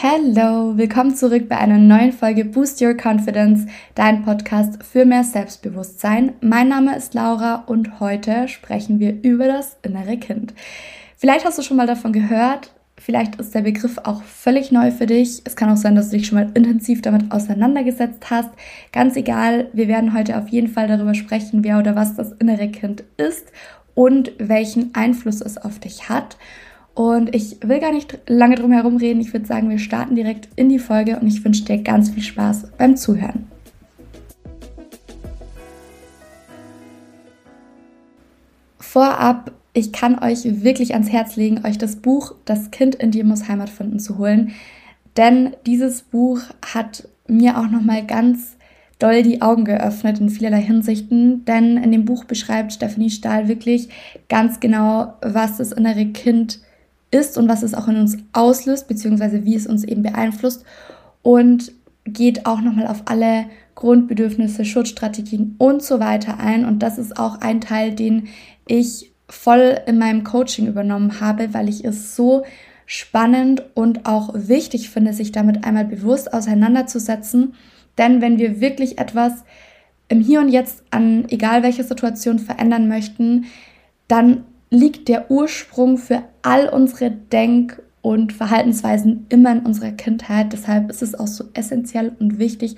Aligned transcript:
Hallo, 0.00 0.76
willkommen 0.76 1.14
zurück 1.14 1.48
bei 1.48 1.58
einer 1.58 1.76
neuen 1.76 2.12
Folge 2.12 2.44
Boost 2.44 2.80
Your 2.80 2.94
Confidence, 2.94 3.66
dein 3.94 4.24
Podcast 4.24 4.82
für 4.82 5.04
mehr 5.04 5.24
Selbstbewusstsein. 5.24 6.34
Mein 6.40 6.68
Name 6.68 6.96
ist 6.96 7.14
Laura 7.14 7.64
und 7.66 8.00
heute 8.00 8.48
sprechen 8.48 9.00
wir 9.00 9.22
über 9.22 9.46
das 9.46 9.76
innere 9.82 10.16
Kind. 10.16 10.54
Vielleicht 11.16 11.44
hast 11.44 11.58
du 11.58 11.62
schon 11.62 11.76
mal 11.76 11.86
davon 11.86 12.12
gehört, 12.12 12.72
vielleicht 13.00 13.36
ist 13.36 13.54
der 13.54 13.62
Begriff 13.62 13.98
auch 14.04 14.22
völlig 14.22 14.72
neu 14.72 14.90
für 14.90 15.06
dich. 15.06 15.42
Es 15.44 15.56
kann 15.56 15.70
auch 15.70 15.76
sein, 15.76 15.94
dass 15.94 16.10
du 16.10 16.16
dich 16.16 16.26
schon 16.26 16.38
mal 16.38 16.50
intensiv 16.54 17.02
damit 17.02 17.30
auseinandergesetzt 17.32 18.30
hast. 18.30 18.50
Ganz 18.92 19.16
egal, 19.16 19.68
wir 19.72 19.88
werden 19.88 20.14
heute 20.14 20.38
auf 20.38 20.48
jeden 20.48 20.68
Fall 20.68 20.88
darüber 20.88 21.14
sprechen, 21.14 21.64
wer 21.64 21.78
oder 21.78 21.96
was 21.96 22.16
das 22.16 22.32
innere 22.32 22.68
Kind 22.68 23.04
ist 23.16 23.52
und 23.94 24.32
welchen 24.38 24.94
Einfluss 24.94 25.40
es 25.40 25.58
auf 25.58 25.78
dich 25.78 26.08
hat. 26.08 26.36
Und 26.94 27.34
ich 27.34 27.58
will 27.62 27.78
gar 27.78 27.92
nicht 27.92 28.18
lange 28.26 28.56
drum 28.56 28.72
herum 28.72 28.96
reden. 28.96 29.20
Ich 29.20 29.32
würde 29.32 29.46
sagen, 29.46 29.70
wir 29.70 29.78
starten 29.78 30.16
direkt 30.16 30.48
in 30.56 30.68
die 30.68 30.80
Folge 30.80 31.18
und 31.18 31.28
ich 31.28 31.44
wünsche 31.44 31.64
dir 31.64 31.78
ganz 31.78 32.10
viel 32.10 32.22
Spaß 32.22 32.72
beim 32.76 32.96
Zuhören. 32.96 33.46
Vorab, 38.80 39.52
ich 39.78 39.92
kann 39.92 40.18
euch 40.18 40.44
wirklich 40.62 40.94
ans 40.94 41.10
Herz 41.10 41.36
legen, 41.36 41.64
euch 41.64 41.78
das 41.78 41.96
Buch 41.96 42.34
Das 42.44 42.70
Kind 42.70 42.94
in 42.96 43.10
dir 43.10 43.24
muss 43.24 43.48
Heimat 43.48 43.70
finden 43.70 44.00
zu 44.00 44.18
holen. 44.18 44.52
Denn 45.16 45.56
dieses 45.66 46.02
Buch 46.02 46.40
hat 46.74 47.08
mir 47.26 47.58
auch 47.58 47.68
nochmal 47.68 48.04
ganz 48.04 48.56
doll 48.98 49.22
die 49.22 49.42
Augen 49.42 49.64
geöffnet 49.64 50.18
in 50.18 50.30
vielerlei 50.30 50.60
Hinsichten, 50.60 51.44
denn 51.44 51.76
in 51.76 51.92
dem 51.92 52.04
Buch 52.04 52.24
beschreibt 52.24 52.72
Stephanie 52.72 53.10
Stahl 53.10 53.46
wirklich 53.46 53.88
ganz 54.28 54.58
genau, 54.58 55.14
was 55.20 55.58
das 55.58 55.72
innere 55.72 56.06
Kind 56.06 56.60
ist 57.10 57.38
und 57.38 57.48
was 57.48 57.62
es 57.62 57.74
auch 57.74 57.88
in 57.88 57.96
uns 57.96 58.18
auslöst, 58.32 58.88
beziehungsweise 58.88 59.44
wie 59.44 59.54
es 59.54 59.66
uns 59.66 59.84
eben 59.84 60.02
beeinflusst 60.02 60.64
und 61.22 61.72
geht 62.04 62.46
auch 62.46 62.60
nochmal 62.60 62.88
auf 62.88 63.02
alle 63.04 63.46
Grundbedürfnisse, 63.76 64.64
Schutzstrategien 64.64 65.54
und 65.58 65.82
so 65.82 66.00
weiter 66.00 66.40
ein. 66.40 66.64
Und 66.64 66.80
das 66.80 66.98
ist 66.98 67.18
auch 67.18 67.40
ein 67.40 67.60
Teil, 67.60 67.94
den 67.94 68.28
ich 68.66 69.12
voll 69.28 69.78
in 69.86 69.98
meinem 69.98 70.24
Coaching 70.24 70.66
übernommen 70.66 71.20
habe, 71.20 71.52
weil 71.54 71.68
ich 71.68 71.84
es 71.84 72.16
so 72.16 72.44
spannend 72.86 73.62
und 73.74 74.06
auch 74.06 74.30
wichtig 74.34 74.88
finde, 74.88 75.12
sich 75.12 75.30
damit 75.30 75.64
einmal 75.64 75.84
bewusst 75.84 76.32
auseinanderzusetzen. 76.32 77.54
Denn 77.98 78.20
wenn 78.20 78.38
wir 78.38 78.60
wirklich 78.60 78.98
etwas 78.98 79.44
im 80.08 80.20
Hier 80.20 80.40
und 80.40 80.48
Jetzt 80.48 80.82
an 80.90 81.26
egal 81.28 81.62
welcher 81.62 81.84
Situation 81.84 82.38
verändern 82.38 82.88
möchten, 82.88 83.46
dann 84.06 84.44
liegt 84.70 85.08
der 85.08 85.30
Ursprung 85.30 85.98
für 85.98 86.22
all 86.42 86.68
unsere 86.68 87.10
Denk- 87.10 87.82
und 88.00 88.32
Verhaltensweisen 88.32 89.26
immer 89.28 89.52
in 89.52 89.60
unserer 89.60 89.90
Kindheit. 89.92 90.52
Deshalb 90.52 90.90
ist 90.90 91.02
es 91.02 91.14
auch 91.14 91.26
so 91.26 91.44
essentiell 91.52 92.12
und 92.18 92.38
wichtig, 92.38 92.76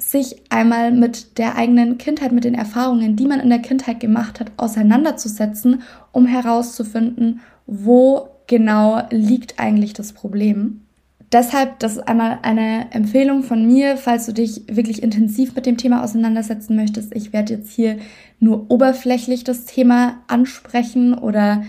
sich 0.00 0.36
einmal 0.48 0.92
mit 0.92 1.38
der 1.38 1.56
eigenen 1.56 1.98
Kindheit, 1.98 2.32
mit 2.32 2.44
den 2.44 2.54
Erfahrungen, 2.54 3.16
die 3.16 3.26
man 3.26 3.40
in 3.40 3.50
der 3.50 3.58
Kindheit 3.58 3.98
gemacht 3.98 4.38
hat, 4.38 4.52
auseinanderzusetzen, 4.56 5.82
um 6.12 6.26
herauszufinden, 6.26 7.40
wo 7.66 8.28
genau 8.46 9.02
liegt 9.10 9.58
eigentlich 9.58 9.92
das 9.92 10.12
Problem. 10.12 10.82
Deshalb, 11.30 11.78
das 11.80 11.96
ist 11.96 12.08
einmal 12.08 12.38
eine 12.42 12.90
Empfehlung 12.92 13.42
von 13.42 13.66
mir, 13.66 13.98
falls 13.98 14.24
du 14.24 14.32
dich 14.32 14.62
wirklich 14.66 15.02
intensiv 15.02 15.54
mit 15.54 15.66
dem 15.66 15.76
Thema 15.76 16.02
auseinandersetzen 16.02 16.74
möchtest. 16.74 17.14
Ich 17.14 17.34
werde 17.34 17.54
jetzt 17.54 17.70
hier 17.70 17.98
nur 18.40 18.70
oberflächlich 18.70 19.44
das 19.44 19.66
Thema 19.66 20.20
ansprechen 20.26 21.12
oder 21.12 21.64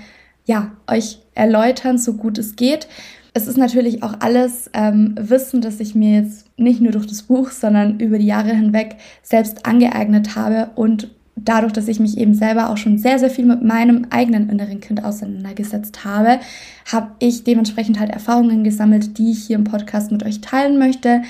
ja, 0.46 0.72
euch 0.88 1.20
erläutern, 1.36 1.98
so 1.98 2.14
gut 2.14 2.38
es 2.38 2.56
geht. 2.56 2.88
Es 3.34 3.48
ist 3.48 3.58
natürlich 3.58 4.02
auch 4.02 4.16
alles 4.22 4.70
ähm, 4.74 5.16
Wissen, 5.20 5.62
das 5.62 5.80
ich 5.82 5.94
mir 5.94 6.22
jetzt 6.22 6.49
nicht 6.60 6.82
nur 6.82 6.92
durch 6.92 7.08
das 7.08 7.24
Buch, 7.24 7.52
sondern 7.52 8.00
über 8.00 8.18
die 8.18 8.26
Jahre 8.26 8.54
hinweg 8.54 8.98
selbst 9.22 9.66
angeeignet 9.66 10.36
habe 10.36 10.72
und 10.76 11.10
dadurch, 11.36 11.74
dass 11.74 11.88
ich 11.88 12.00
mich 12.00 12.18
eben 12.18 12.34
selber 12.34 12.70
auch 12.70 12.78
schon 12.78 12.98
sehr, 12.98 13.20
sehr 13.20 13.30
viel 13.30 13.46
mit 13.46 13.64
meinem 13.64 14.08
eigenen 14.10 14.50
inneren 14.50 14.80
Kind 14.80 15.04
auseinandergesetzt 15.04 16.04
habe, 16.04 16.40
habe 16.92 17.12
ich 17.20 17.44
dementsprechend 17.44 18.00
halt 18.00 18.12
Erfahrungen 18.12 18.64
gesammelt, 18.64 19.18
die 19.18 19.32
ich 19.32 19.46
hier 19.46 19.56
im 19.56 19.64
Podcast 19.64 20.12
mit 20.12 20.24
euch 20.24 20.42
teilen 20.42 20.78
möchte. 20.78 21.22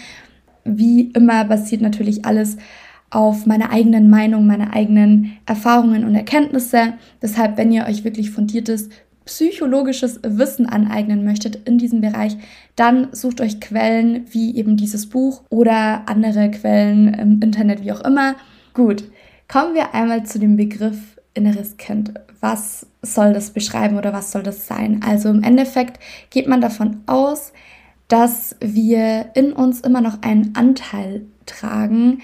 Wie 0.66 1.12
immer 1.12 1.46
basiert 1.46 1.82
natürlich 1.82 2.26
alles 2.26 2.58
auf 3.12 3.46
meiner 3.46 3.72
eigenen 3.72 4.10
Meinung, 4.10 4.46
meine 4.46 4.74
eigenen 4.74 5.38
Erfahrungen 5.46 6.06
und 6.06 6.16
Erkenntnisse. 6.16 6.94
Deshalb, 7.22 7.58
wenn 7.58 7.72
ihr 7.72 7.86
euch 7.86 8.04
wirklich 8.04 8.30
fundiertes 8.32 8.90
psychologisches 9.30 10.20
Wissen 10.24 10.66
aneignen 10.66 11.24
möchtet 11.24 11.68
in 11.68 11.78
diesem 11.78 12.02
Bereich, 12.02 12.36
dann 12.76 13.10
sucht 13.12 13.40
euch 13.42 13.62
Quellen 13.62 14.26
wie 14.32 14.56
eben 14.58 14.76
dieses 14.76 15.08
Buch 15.08 15.44
oder 15.50 16.10
andere 16.10 16.50
Quellen 16.50 17.14
im 17.14 17.42
Internet, 17.42 17.84
wie 17.84 17.92
auch 17.92 18.02
immer. 18.02 18.36
Gut, 18.74 19.04
Kommen 19.52 19.74
wir 19.74 19.96
einmal 19.96 20.28
zu 20.28 20.38
dem 20.38 20.58
Begriff 20.58 21.20
inneres 21.34 21.78
Kind. 21.78 22.14
Was 22.40 22.86
soll 23.02 23.34
das 23.34 23.50
beschreiben 23.50 23.98
oder 23.98 24.14
was 24.14 24.32
soll 24.32 24.44
das 24.44 24.68
sein? 24.68 25.02
Also 25.04 25.30
im 25.30 25.42
Endeffekt 25.42 26.00
geht 26.30 26.48
man 26.48 26.62
davon 26.62 26.98
aus, 27.08 27.52
dass 28.08 28.56
wir 28.62 29.32
in 29.34 29.52
uns 29.52 29.82
immer 29.82 30.02
noch 30.02 30.22
einen 30.22 30.56
Anteil 30.56 31.26
tragen, 31.48 32.20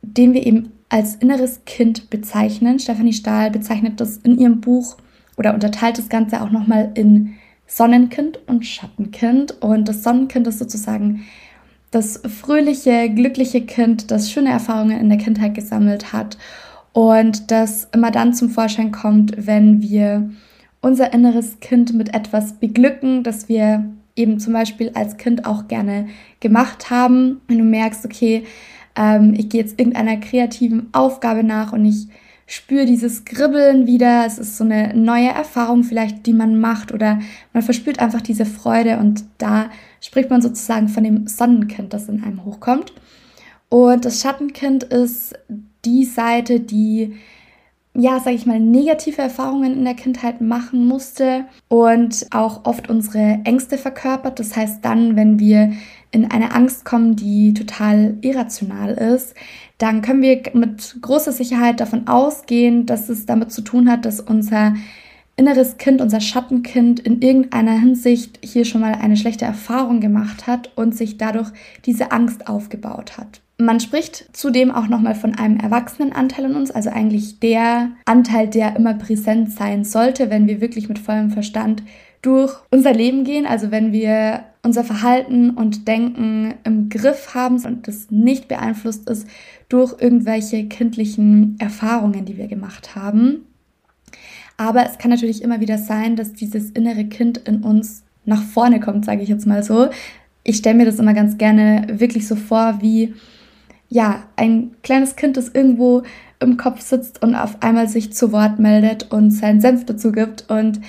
den 0.00 0.32
wir 0.32 0.46
eben 0.46 0.72
als 0.88 1.16
inneres 1.16 1.66
Kind 1.66 2.08
bezeichnen. 2.08 2.78
Stephanie 2.78 3.12
Stahl 3.12 3.50
bezeichnet 3.50 4.00
das 4.00 4.16
in 4.16 4.38
ihrem 4.38 4.62
Buch 4.62 4.96
oder 5.36 5.54
unterteilt 5.54 5.98
das 5.98 6.08
Ganze 6.08 6.42
auch 6.42 6.50
nochmal 6.50 6.90
in 6.94 7.34
Sonnenkind 7.66 8.38
und 8.46 8.66
Schattenkind. 8.66 9.62
Und 9.62 9.88
das 9.88 10.02
Sonnenkind 10.02 10.46
ist 10.46 10.58
sozusagen 10.58 11.24
das 11.90 12.22
fröhliche, 12.40 13.10
glückliche 13.10 13.62
Kind, 13.62 14.10
das 14.10 14.30
schöne 14.30 14.50
Erfahrungen 14.50 14.98
in 14.98 15.08
der 15.08 15.18
Kindheit 15.18 15.54
gesammelt 15.54 16.12
hat 16.12 16.38
und 16.92 17.50
das 17.50 17.88
immer 17.92 18.10
dann 18.10 18.34
zum 18.34 18.50
Vorschein 18.50 18.92
kommt, 18.92 19.46
wenn 19.46 19.82
wir 19.82 20.30
unser 20.80 21.12
inneres 21.12 21.60
Kind 21.60 21.94
mit 21.94 22.14
etwas 22.14 22.54
beglücken, 22.54 23.22
das 23.22 23.48
wir 23.48 23.84
eben 24.16 24.38
zum 24.40 24.52
Beispiel 24.52 24.90
als 24.94 25.16
Kind 25.16 25.46
auch 25.46 25.68
gerne 25.68 26.08
gemacht 26.40 26.90
haben. 26.90 27.40
Wenn 27.48 27.58
du 27.58 27.64
merkst, 27.64 28.04
okay, 28.04 28.44
ähm, 28.96 29.34
ich 29.36 29.48
gehe 29.48 29.62
jetzt 29.62 29.78
irgendeiner 29.78 30.18
kreativen 30.18 30.88
Aufgabe 30.92 31.44
nach 31.44 31.72
und 31.72 31.84
ich 31.84 32.08
spüre 32.46 32.86
dieses 32.86 33.24
Kribbeln 33.24 33.86
wieder. 33.86 34.24
Es 34.26 34.38
ist 34.38 34.56
so 34.56 34.64
eine 34.64 34.94
neue 34.94 35.28
Erfahrung 35.28 35.84
vielleicht, 35.84 36.26
die 36.26 36.32
man 36.32 36.58
macht 36.58 36.92
oder 36.92 37.20
man 37.52 37.62
verspürt 37.62 37.98
einfach 37.98 38.20
diese 38.20 38.46
Freude 38.46 38.98
und 38.98 39.24
da 39.38 39.70
spricht 40.00 40.30
man 40.30 40.42
sozusagen 40.42 40.88
von 40.88 41.04
dem 41.04 41.26
Sonnenkind, 41.26 41.92
das 41.92 42.08
in 42.08 42.22
einem 42.22 42.44
hochkommt. 42.44 42.92
Und 43.68 44.04
das 44.04 44.20
Schattenkind 44.20 44.84
ist 44.84 45.34
die 45.84 46.04
Seite, 46.04 46.60
die 46.60 47.14
ja, 47.94 48.20
sage 48.20 48.36
ich 48.36 48.46
mal, 48.46 48.58
negative 48.58 49.20
Erfahrungen 49.20 49.74
in 49.74 49.84
der 49.84 49.94
Kindheit 49.94 50.40
machen 50.40 50.86
musste 50.86 51.44
und 51.68 52.26
auch 52.30 52.64
oft 52.64 52.88
unsere 52.88 53.40
Ängste 53.44 53.76
verkörpert. 53.76 54.38
Das 54.38 54.56
heißt, 54.56 54.82
dann, 54.82 55.14
wenn 55.14 55.38
wir 55.38 55.72
in 56.12 56.30
eine 56.30 56.54
Angst 56.54 56.84
kommen, 56.84 57.16
die 57.16 57.54
total 57.54 58.16
irrational 58.20 58.92
ist, 58.92 59.34
dann 59.78 60.02
können 60.02 60.22
wir 60.22 60.42
mit 60.54 60.96
großer 61.00 61.32
Sicherheit 61.32 61.80
davon 61.80 62.06
ausgehen, 62.06 62.86
dass 62.86 63.08
es 63.08 63.26
damit 63.26 63.50
zu 63.50 63.62
tun 63.62 63.90
hat, 63.90 64.04
dass 64.04 64.20
unser 64.20 64.74
inneres 65.36 65.78
Kind, 65.78 66.00
unser 66.00 66.20
Schattenkind 66.20 67.00
in 67.00 67.22
irgendeiner 67.22 67.72
Hinsicht 67.72 68.38
hier 68.44 68.64
schon 68.64 68.82
mal 68.82 68.94
eine 68.94 69.16
schlechte 69.16 69.44
Erfahrung 69.44 70.00
gemacht 70.00 70.46
hat 70.46 70.70
und 70.76 70.94
sich 70.94 71.16
dadurch 71.16 71.50
diese 71.86 72.12
Angst 72.12 72.46
aufgebaut 72.46 73.16
hat. 73.16 73.40
Man 73.58 73.80
spricht 73.80 74.28
zudem 74.36 74.70
auch 74.70 74.88
nochmal 74.88 75.14
von 75.14 75.34
einem 75.34 75.58
Erwachsenenanteil 75.58 76.46
in 76.46 76.54
uns, 76.54 76.70
also 76.70 76.90
eigentlich 76.90 77.40
der 77.40 77.90
Anteil, 78.04 78.48
der 78.48 78.76
immer 78.76 78.94
präsent 78.94 79.52
sein 79.52 79.84
sollte, 79.84 80.30
wenn 80.30 80.48
wir 80.48 80.60
wirklich 80.60 80.88
mit 80.88 80.98
vollem 80.98 81.30
Verstand 81.30 81.82
durch 82.22 82.54
unser 82.70 82.92
Leben 82.92 83.24
gehen, 83.24 83.46
also 83.46 83.70
wenn 83.70 83.92
wir 83.92 84.44
unser 84.62 84.84
Verhalten 84.84 85.50
und 85.50 85.88
Denken 85.88 86.54
im 86.64 86.88
Griff 86.88 87.34
haben 87.34 87.64
und 87.64 87.88
das 87.88 88.10
nicht 88.10 88.48
beeinflusst 88.48 89.08
ist 89.08 89.26
durch 89.68 90.00
irgendwelche 90.00 90.66
kindlichen 90.68 91.56
Erfahrungen, 91.58 92.24
die 92.24 92.36
wir 92.36 92.46
gemacht 92.46 92.94
haben. 92.94 93.46
Aber 94.56 94.86
es 94.86 94.98
kann 94.98 95.10
natürlich 95.10 95.42
immer 95.42 95.60
wieder 95.60 95.78
sein, 95.78 96.14
dass 96.14 96.32
dieses 96.32 96.70
innere 96.70 97.06
Kind 97.06 97.38
in 97.38 97.64
uns 97.64 98.04
nach 98.24 98.42
vorne 98.42 98.78
kommt, 98.78 99.04
sage 99.04 99.22
ich 99.22 99.28
jetzt 99.28 99.46
mal 99.46 99.64
so. 99.64 99.88
Ich 100.44 100.58
stelle 100.58 100.76
mir 100.76 100.84
das 100.84 101.00
immer 101.00 101.14
ganz 101.14 101.38
gerne 101.38 101.86
wirklich 101.98 102.28
so 102.28 102.36
vor, 102.36 102.78
wie 102.80 103.14
ja, 103.88 104.22
ein 104.36 104.70
kleines 104.82 105.16
Kind, 105.16 105.36
das 105.36 105.48
irgendwo 105.48 106.02
im 106.40 106.56
Kopf 106.56 106.80
sitzt 106.80 107.22
und 107.22 107.34
auf 107.34 107.62
einmal 107.62 107.88
sich 107.88 108.12
zu 108.12 108.32
Wort 108.32 108.58
meldet 108.58 109.12
und 109.12 109.30
seinen 109.32 109.60
Senf 109.60 109.84
dazu 109.84 110.12
gibt 110.12 110.48
und 110.48 110.80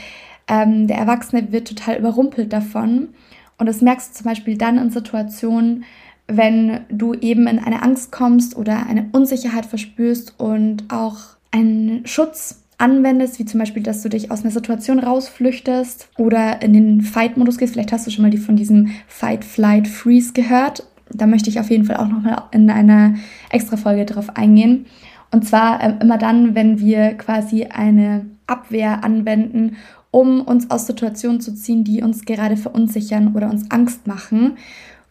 ähm, 0.48 0.88
der 0.88 0.98
Erwachsene 0.98 1.52
wird 1.52 1.68
total 1.68 1.98
überrumpelt 1.98 2.54
davon. 2.54 3.10
Und 3.58 3.68
das 3.68 3.82
merkst 3.82 4.12
du 4.12 4.18
zum 4.18 4.26
Beispiel 4.26 4.58
dann 4.58 4.78
in 4.78 4.90
Situationen, 4.90 5.84
wenn 6.28 6.82
du 6.90 7.14
eben 7.14 7.48
in 7.48 7.60
eine 7.60 7.84
Angst 7.84 8.12
kommst 8.12 8.56
oder 8.56 8.88
eine 8.88 9.10
Unsicherheit 9.12 9.66
verspürst 9.66 10.36
und 10.40 10.86
auch 10.90 11.18
einen 11.52 12.06
Schutz 12.06 12.64
anwendest, 12.78 13.40
wie 13.40 13.46
zum 13.46 13.60
Beispiel, 13.60 13.84
dass 13.84 14.02
du 14.02 14.10
dich 14.10 14.32
aus 14.32 14.42
einer 14.42 14.52
Situation 14.52 15.00
rausflüchtest 15.00 16.10
oder 16.18 16.62
in 16.62 16.74
den 16.74 17.02
Fight-Modus 17.02 17.58
gehst. 17.58 17.74
Vielleicht 17.74 17.92
hast 17.92 18.08
du 18.08 18.12
schon 18.12 18.24
mal 18.24 18.32
die 18.32 18.38
von 18.38 18.56
diesem 18.56 18.92
Fight, 19.08 19.46
Flight, 19.46 19.88
Freeze 19.88 20.34
gehört. 20.34 20.84
Da 21.12 21.28
möchte 21.28 21.50
ich 21.50 21.60
auf 21.60 21.70
jeden 21.70 21.86
Fall 21.86 21.98
auch 21.98 22.08
nochmal 22.08 22.44
in 22.52 22.70
einer 22.70 23.16
extra 23.50 23.78
Folge 23.78 24.06
drauf 24.06 24.36
eingehen. 24.36 24.86
Und 25.32 25.48
zwar 25.48 25.82
äh, 25.84 25.94
immer 26.02 26.18
dann, 26.18 26.56
wenn 26.56 26.80
wir 26.80 27.14
quasi 27.14 27.66
eine 27.66 28.26
Abwehr 28.48 29.04
anwenden, 29.04 29.78
um 30.13 30.42
uns 30.42 30.69
aus 30.69 30.86
Situationen 30.86 31.42
zu 31.42 31.56
ziehen, 31.56 31.83
die 31.83 32.04
uns 32.04 32.24
gerade 32.24 32.56
verunsichern 32.56 33.33
oder 33.33 33.50
uns 33.50 33.71
Angst 33.71 34.06
machen. 34.06 34.60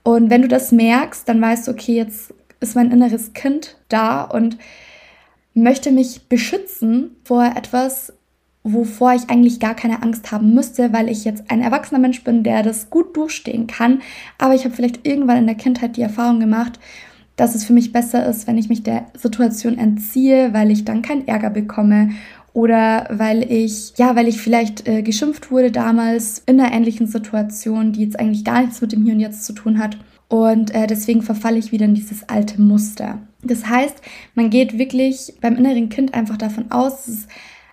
Und 0.05 0.31
wenn 0.31 0.43
du 0.43 0.49
das 0.49 0.71
merkst, 0.71 1.29
dann 1.29 1.43
weißt 1.43 1.67
du, 1.67 1.73
okay, 1.73 1.97
jetzt 1.97 2.33
ist 2.61 2.77
mein 2.77 2.93
inneres 2.93 3.33
Kind 3.33 3.77
da 3.89 4.23
und 4.23 4.59
möchte 5.55 5.91
mich 5.91 6.29
beschützen 6.29 7.17
vor 7.25 7.45
etwas, 7.57 8.13
wovor 8.63 9.13
ich 9.15 9.29
eigentlich 9.29 9.59
gar 9.59 9.75
keine 9.75 10.05
Angst 10.05 10.31
haben 10.31 10.55
müsste, 10.55 10.93
weil 10.93 11.09
ich 11.09 11.25
jetzt 11.25 11.51
ein 11.51 11.63
erwachsener 11.63 11.99
Mensch 11.99 12.23
bin, 12.23 12.45
der 12.45 12.63
das 12.63 12.89
gut 12.89 13.17
durchstehen 13.17 13.67
kann. 13.67 14.03
Aber 14.39 14.55
ich 14.55 14.65
habe 14.65 14.75
vielleicht 14.75 15.05
irgendwann 15.05 15.39
in 15.39 15.47
der 15.47 15.57
Kindheit 15.57 15.97
die 15.97 16.03
Erfahrung 16.03 16.39
gemacht, 16.39 16.79
dass 17.35 17.57
es 17.57 17.65
für 17.65 17.73
mich 17.73 17.91
besser 17.91 18.25
ist, 18.25 18.47
wenn 18.47 18.57
ich 18.57 18.69
mich 18.69 18.85
der 18.85 19.07
Situation 19.15 19.79
entziehe, 19.79 20.55
weil 20.55 20.71
ich 20.71 20.85
dann 20.85 21.03
keinen 21.03 21.27
Ärger 21.27 21.51
bekomme 21.51 22.11
oder 22.55 23.07
weil 23.11 23.51
ich, 23.51 23.95
ja, 23.97 24.15
weil 24.15 24.29
ich 24.29 24.41
vielleicht 24.41 24.87
äh, 24.87 25.03
geschimpft 25.03 25.51
wurde 25.51 25.71
damals 25.71 26.43
in 26.47 26.61
einer 26.61 26.73
ähnlichen 26.73 27.07
Situation, 27.07 27.93
die 27.93 28.03
jetzt 28.05 28.19
eigentlich 28.21 28.45
gar 28.45 28.61
nichts 28.61 28.81
mit 28.81 28.93
dem 28.93 29.05
Hier 29.05 29.15
und 29.15 29.21
Jetzt 29.21 29.45
zu 29.45 29.53
tun 29.55 29.79
hat. 29.79 29.97
Und 30.29 30.75
äh, 30.75 30.87
deswegen 30.87 31.23
verfalle 31.23 31.59
ich 31.59 31.73
wieder 31.73 31.87
in 31.87 31.95
dieses 31.95 32.29
alte 32.29 32.61
Muster. 32.61 33.21
Das 33.43 33.67
heißt, 33.67 33.97
man 34.35 34.51
geht 34.51 34.79
wirklich 34.79 35.35
beim 35.41 35.57
inneren 35.57 35.89
Kind 35.89 36.15
einfach 36.15 36.37
davon 36.37 36.71
aus, 36.71 37.07
es 37.07 37.09
ist 37.09 37.29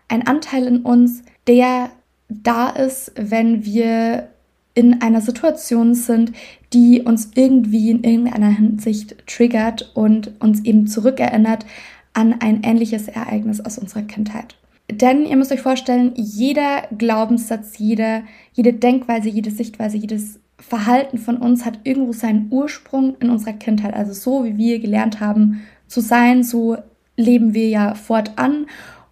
ein 0.07 0.25
Anteil 0.25 0.65
in 0.65 0.81
uns, 0.81 1.23
der 1.47 1.91
da 2.29 2.69
ist, 2.69 3.11
wenn 3.15 3.65
wir 3.65 4.29
in 4.73 5.01
einer 5.01 5.21
Situation 5.21 5.93
sind, 5.93 6.31
die 6.73 7.01
uns 7.01 7.31
irgendwie 7.35 7.91
in 7.91 8.03
irgendeiner 8.03 8.49
Hinsicht 8.49 9.27
triggert 9.27 9.91
und 9.93 10.39
uns 10.39 10.63
eben 10.63 10.87
zurückerinnert 10.87 11.65
an 12.13 12.35
ein 12.39 12.63
ähnliches 12.63 13.07
Ereignis 13.07 13.59
aus 13.61 13.77
unserer 13.77 14.03
Kindheit. 14.03 14.55
Denn 14.91 15.25
ihr 15.25 15.37
müsst 15.37 15.51
euch 15.51 15.61
vorstellen, 15.61 16.13
jeder 16.15 16.83
Glaubenssatz, 16.97 17.77
jede, 17.77 18.23
jede 18.53 18.73
Denkweise, 18.73 19.29
jede 19.29 19.51
Sichtweise, 19.51 19.97
jedes 19.97 20.39
Verhalten 20.57 21.17
von 21.17 21.37
uns 21.37 21.65
hat 21.65 21.79
irgendwo 21.83 22.11
seinen 22.11 22.47
Ursprung 22.51 23.15
in 23.19 23.29
unserer 23.29 23.53
Kindheit. 23.53 23.93
Also 23.93 24.13
so 24.13 24.43
wie 24.43 24.57
wir 24.57 24.79
gelernt 24.79 25.19
haben 25.19 25.61
zu 25.87 26.01
sein, 26.01 26.43
so 26.43 26.77
leben 27.15 27.53
wir 27.53 27.69
ja 27.69 27.95
fortan 27.95 28.65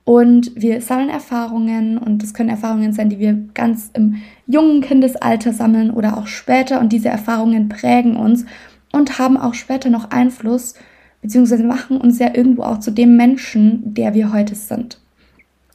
und 0.03 0.51
wir 0.55 0.81
sammeln 0.81 1.09
Erfahrungen 1.09 1.97
und 1.97 2.23
das 2.23 2.33
können 2.33 2.49
Erfahrungen 2.49 2.93
sein, 2.93 3.09
die 3.09 3.19
wir 3.19 3.33
ganz 3.53 3.91
im 3.93 4.15
jungen 4.45 4.81
Kindesalter 4.81 5.53
sammeln 5.53 5.91
oder 5.91 6.17
auch 6.17 6.27
später 6.27 6.79
und 6.79 6.93
diese 6.93 7.09
Erfahrungen 7.09 7.67
prägen 7.69 8.15
uns 8.15 8.45
und 8.93 9.19
haben 9.19 9.37
auch 9.37 9.53
später 9.53 9.89
noch 9.89 10.11
Einfluss 10.11 10.75
beziehungsweise 11.21 11.63
machen 11.63 11.97
uns 11.97 12.19
ja 12.19 12.33
irgendwo 12.33 12.63
auch 12.63 12.79
zu 12.79 12.91
dem 12.91 13.17
Menschen, 13.17 13.93
der 13.93 14.13
wir 14.13 14.31
heute 14.31 14.55
sind. 14.55 14.99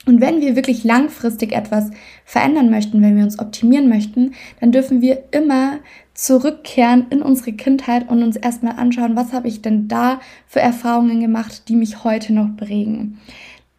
Und 0.05 0.21
wenn 0.21 0.41
wir 0.41 0.57
wirklich 0.57 0.83
langfristig 0.83 1.53
etwas 1.53 1.91
verändern 2.25 2.71
möchten, 2.71 3.03
wenn 3.03 3.17
wir 3.17 3.23
uns 3.23 3.39
optimieren 3.39 3.89
möchten, 3.89 4.33
dann 4.61 4.73
dürfen 4.73 5.01
wir 5.01 5.25
immer 5.31 5.79
zurückkehren 6.15 7.07
in 7.11 7.23
unsere 7.23 7.53
Kindheit 7.53 8.09
und 8.09 8.23
uns 8.23 8.37
erstmal 8.37 8.77
anschauen, 8.77 9.17
was 9.17 9.33
habe 9.33 9.49
ich 9.49 9.63
denn 9.63 9.87
da 9.87 10.21
für 10.47 10.61
Erfahrungen 10.61 11.21
gemacht, 11.21 11.69
die 11.69 11.77
mich 11.77 12.03
heute 12.03 12.33
noch 12.33 12.57
prägen. 12.57 13.21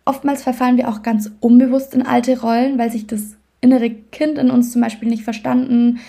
Oftmals 0.06 0.44
verfallen 0.44 0.78
wir 0.78 0.90
auch 0.90 1.02
ganz 1.02 1.32
unbewusst 1.42 1.94
in 1.94 2.06
alte 2.06 2.40
Rollen, 2.40 2.78
weil 2.78 2.92
sich 2.92 3.06
das 3.06 3.36
innere 3.62 3.90
Kind 3.90 4.38
in 4.38 4.50
uns 4.50 4.72
zum 4.72 4.82
Beispiel 4.82 5.10
nicht 5.10 5.24
verstanden 5.24 6.00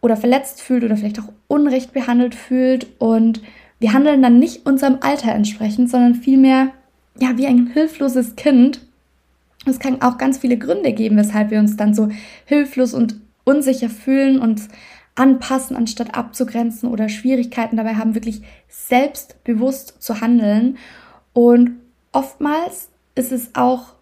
oder 0.00 0.16
verletzt 0.16 0.60
fühlt 0.62 0.84
oder 0.84 0.96
vielleicht 0.96 1.18
auch 1.20 1.32
unrecht 1.46 1.92
behandelt 1.92 2.34
fühlt 2.34 2.86
und 2.98 3.42
wir 3.80 3.92
handeln 3.92 4.22
dann 4.22 4.38
nicht 4.38 4.66
unserem 4.66 4.98
Alter 5.00 5.32
entsprechend, 5.32 5.90
sondern 5.90 6.14
vielmehr 6.14 6.72
ja 7.18 7.36
wie 7.36 7.46
ein 7.46 7.68
hilfloses 7.68 8.36
Kind 8.36 8.80
es 9.68 9.78
kann 9.78 10.02
auch 10.02 10.18
ganz 10.18 10.38
viele 10.38 10.58
Gründe 10.58 10.92
geben, 10.92 11.16
weshalb 11.16 11.50
wir 11.50 11.58
uns 11.58 11.76
dann 11.76 11.94
so 11.94 12.08
hilflos 12.44 12.94
und 12.94 13.20
unsicher 13.44 13.88
fühlen 13.88 14.38
und 14.40 14.62
anpassen, 15.14 15.76
anstatt 15.76 16.14
abzugrenzen 16.14 16.88
oder 16.88 17.08
Schwierigkeiten 17.08 17.76
dabei 17.76 17.96
haben, 17.96 18.14
wirklich 18.14 18.42
selbstbewusst 18.68 20.00
zu 20.00 20.20
handeln. 20.20 20.78
Und 21.32 21.72
oftmals 22.12 22.88
ist 23.14 23.32
es 23.32 23.54
auch 23.54 23.94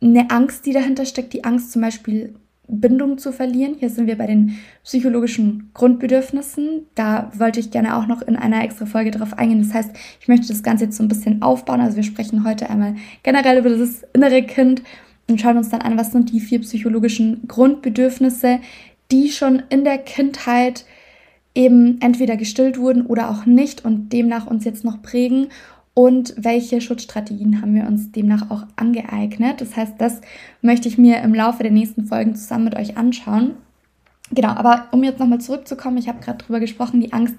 eine 0.00 0.30
Angst, 0.30 0.64
die 0.66 0.72
dahinter 0.72 1.06
steckt, 1.06 1.32
die 1.32 1.44
Angst 1.44 1.72
zum 1.72 1.82
Beispiel 1.82 2.34
Bindung 2.68 3.18
zu 3.18 3.32
verlieren. 3.32 3.76
Hier 3.78 3.90
sind 3.90 4.06
wir 4.06 4.16
bei 4.16 4.26
den 4.26 4.58
psychologischen 4.84 5.70
Grundbedürfnissen. 5.74 6.86
Da 6.94 7.32
wollte 7.36 7.60
ich 7.60 7.70
gerne 7.70 7.96
auch 7.96 8.06
noch 8.06 8.22
in 8.22 8.36
einer 8.36 8.62
extra 8.62 8.86
Folge 8.86 9.10
drauf 9.10 9.36
eingehen. 9.36 9.62
Das 9.62 9.74
heißt, 9.74 9.90
ich 10.20 10.28
möchte 10.28 10.48
das 10.48 10.62
Ganze 10.62 10.84
jetzt 10.84 10.96
so 10.96 11.02
ein 11.02 11.08
bisschen 11.08 11.42
aufbauen. 11.42 11.80
Also 11.80 11.96
wir 11.96 12.02
sprechen 12.02 12.44
heute 12.44 12.68
einmal 12.70 12.94
generell 13.22 13.58
über 13.58 13.70
das 13.70 14.04
innere 14.12 14.42
Kind 14.42 14.82
und 15.28 15.40
schauen 15.40 15.56
uns 15.56 15.70
dann 15.70 15.82
an, 15.82 15.98
was 15.98 16.12
sind 16.12 16.30
die 16.30 16.40
vier 16.40 16.60
psychologischen 16.60 17.48
Grundbedürfnisse, 17.48 18.60
die 19.10 19.30
schon 19.30 19.62
in 19.70 19.84
der 19.84 19.98
Kindheit 19.98 20.84
eben 21.54 22.00
entweder 22.00 22.36
gestillt 22.36 22.78
wurden 22.78 23.06
oder 23.06 23.30
auch 23.30 23.46
nicht 23.46 23.84
und 23.84 24.12
demnach 24.12 24.46
uns 24.46 24.64
jetzt 24.64 24.84
noch 24.84 25.02
prägen 25.02 25.48
und 25.98 26.32
welche 26.36 26.80
Schutzstrategien 26.80 27.60
haben 27.60 27.74
wir 27.74 27.88
uns 27.88 28.12
demnach 28.12 28.52
auch 28.52 28.62
angeeignet. 28.76 29.60
Das 29.60 29.76
heißt, 29.76 29.94
das 29.98 30.20
möchte 30.62 30.86
ich 30.86 30.96
mir 30.96 31.20
im 31.22 31.34
Laufe 31.34 31.64
der 31.64 31.72
nächsten 31.72 32.04
Folgen 32.04 32.36
zusammen 32.36 32.66
mit 32.66 32.76
euch 32.76 32.96
anschauen. 32.96 33.54
Genau, 34.30 34.50
aber 34.50 34.86
um 34.92 35.02
jetzt 35.02 35.18
nochmal 35.18 35.40
zurückzukommen, 35.40 35.98
ich 35.98 36.06
habe 36.06 36.20
gerade 36.20 36.38
darüber 36.38 36.60
gesprochen, 36.60 37.00
die 37.00 37.12
Angst, 37.12 37.34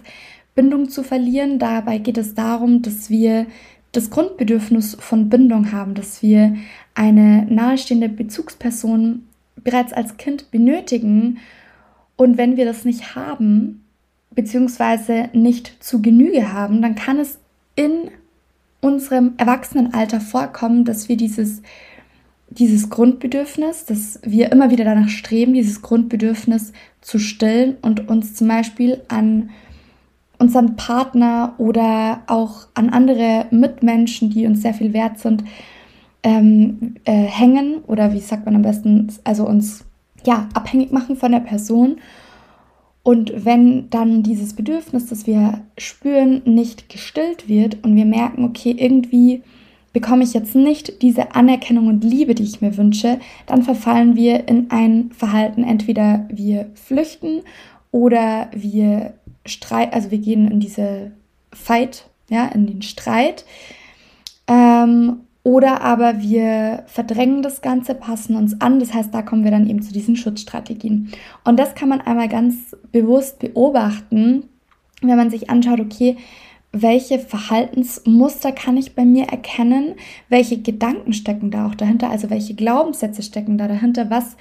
Bindung 0.56 0.90
zu 0.90 1.04
verlieren. 1.04 1.58
Dabei 1.58 2.00
geht 2.00 2.18
es 2.18 2.34
darum, 2.34 2.82
dass 2.82 3.10
wir 3.10 3.46
das 3.94 4.10
Grundbedürfnis 4.10 4.98
von 5.00 5.30
Bindung 5.30 5.72
haben, 5.72 5.94
dass 5.94 6.22
wir 6.22 6.58
eine 6.96 7.46
nahestehende 7.46 8.10
Bezugsperson 8.10 9.24
bereits 9.56 9.94
als 9.94 10.18
Kind 10.18 10.52
benötigen. 10.52 11.38
Und 12.18 12.38
wenn 12.38 12.58
wir 12.58 12.66
das 12.66 12.84
nicht 12.84 13.16
haben, 13.16 13.86
beziehungsweise 14.32 15.30
nicht 15.32 15.82
zu 15.82 16.02
Genüge 16.02 16.52
haben, 16.52 16.82
dann 16.82 16.96
kann 16.96 17.20
es 17.20 17.40
in 17.78 18.12
unserem 18.82 19.34
Erwachsenenalter 19.38 20.22
vorkommen, 20.22 20.86
dass 20.86 21.10
wir 21.10 21.18
dieses, 21.18 21.62
dieses 22.50 22.90
Grundbedürfnis, 22.90 23.86
dass 23.86 24.20
wir 24.24 24.52
immer 24.52 24.72
wieder 24.72 24.86
danach 24.86 25.10
streben, 25.10 25.54
dieses 25.54 25.82
Grundbedürfnis 25.82 26.74
zu 27.02 27.20
stillen 27.20 27.78
und 27.82 28.08
uns 28.08 28.36
zum 28.36 28.48
Beispiel 28.48 29.02
an 29.08 29.50
unseren 30.38 30.78
Partner 30.78 31.54
oder 31.58 32.22
auch 32.28 32.68
an 32.74 32.90
andere 32.90 33.48
Mitmenschen, 33.52 34.30
die 34.30 34.46
uns 34.46 34.62
sehr 34.62 34.74
viel 34.74 34.94
wert 34.94 35.20
sind, 35.20 35.44
ähm, 36.24 36.96
äh, 37.04 37.12
hängen 37.12 37.80
oder 37.86 38.14
wie 38.14 38.20
sagt 38.20 38.46
man 38.46 38.56
am 38.56 38.62
besten, 38.62 39.12
also 39.26 39.46
uns 39.46 39.86
ja 40.26 40.48
abhängig 40.54 40.92
machen 40.92 41.16
von 41.16 41.32
der 41.32 41.40
Person 41.40 41.98
und 43.04 43.46
wenn 43.46 43.90
dann 43.90 44.24
dieses 44.24 44.54
Bedürfnis, 44.54 45.08
das 45.08 45.26
wir 45.26 45.62
spüren, 45.78 46.42
nicht 46.46 46.90
gestillt 46.90 47.48
wird 47.48 47.84
und 47.84 47.96
wir 47.96 48.06
merken, 48.06 48.44
okay, 48.44 48.76
irgendwie 48.78 49.42
bekomme 49.94 50.24
ich 50.24 50.34
jetzt 50.34 50.56
nicht 50.56 51.02
diese 51.02 51.34
Anerkennung 51.34 51.88
und 51.88 52.04
Liebe, 52.04 52.36
die 52.36 52.44
ich 52.44 52.62
mir 52.62 52.78
wünsche, 52.78 53.20
dann 53.46 53.64
verfallen 53.64 54.16
wir 54.16 54.48
in 54.48 54.70
ein 54.70 55.12
Verhalten. 55.12 55.64
Entweder 55.64 56.28
wir 56.32 56.70
flüchten 56.76 57.42
oder 57.92 58.50
wir 58.54 59.14
streiten, 59.46 59.94
also 59.94 60.12
wir 60.12 60.20
gehen 60.20 60.50
in 60.50 60.60
diese 60.60 61.12
Fight, 61.52 62.06
ja, 62.30 62.48
in 62.48 62.68
den 62.68 62.82
Streit. 62.82 63.46
Ähm, 64.48 65.22
oder 65.44 65.82
aber 65.82 66.22
wir 66.22 66.84
verdrängen 66.88 67.42
das 67.42 67.62
Ganze, 67.62 67.96
passen 67.96 68.36
uns 68.36 68.60
an. 68.60 68.80
Das 68.80 68.94
heißt, 68.94 69.14
da 69.14 69.22
kommen 69.22 69.44
wir 69.44 69.52
dann 69.52 69.70
eben 69.70 69.82
zu 69.82 69.94
diesen 69.94 70.16
Schutzstrategien. 70.16 71.12
Und 71.46 71.58
das 71.58 71.76
kann 71.76 71.90
man 71.90 72.02
einmal 72.02 72.28
ganz 72.28 72.76
bewusst 72.92 73.40
beobachten, 73.40 74.50
wenn 75.02 75.18
man 75.18 75.30
sich 75.30 75.50
anschaut, 75.50 75.80
okay, 75.80 76.18
welche 76.72 77.18
Verhaltensmuster 77.18 78.52
kann 78.52 78.78
ich 78.78 78.94
bei 78.94 79.04
mir 79.04 79.26
erkennen? 79.26 79.96
Welche 80.28 80.62
Gedanken 80.62 81.14
stecken 81.14 81.50
da 81.50 81.66
auch 81.66 81.76
dahinter? 81.76 82.12
Also 82.12 82.30
welche 82.30 82.54
Glaubenssätze 82.54 83.24
stecken 83.24 83.58
da 83.58 83.68
dahinter? 83.68 84.10
Was 84.10 84.36